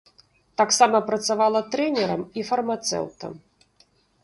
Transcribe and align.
Таксама 0.61 1.01
працавала 1.09 1.61
трэнерам 1.77 2.21
і 2.41 2.49
фармацэўтам. 2.51 3.39